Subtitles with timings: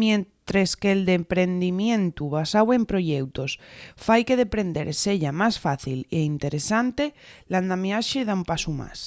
[0.00, 3.52] mientres que’l deprendimientu basáu en proyeutos
[4.04, 7.04] fai que deprender seya más fácil y interesante
[7.50, 8.98] l’andamiaxe da un pasu más